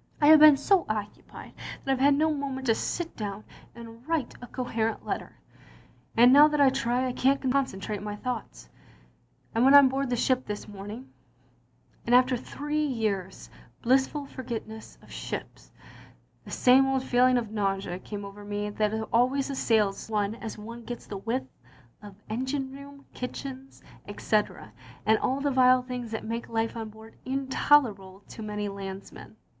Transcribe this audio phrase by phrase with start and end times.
[0.20, 1.52] I have been so occupied
[1.84, 3.44] that I 've had no moment to sit down
[3.76, 5.38] and write a coherent letter,
[6.16, 8.68] and now that I try I can't concentrate my thoughts.
[9.54, 11.12] I went on board the ship this morning,
[12.04, 15.70] and after three years' blissful forgetfulness of ships,
[16.44, 20.82] the same old feeling of nausea came over me that always assails one as one
[20.82, 21.44] gets the first whiff
[22.02, 24.72] of engine room, kitchens, etc.,
[25.06, 29.36] and all the vile things that make life on board intolerable to many landsmen.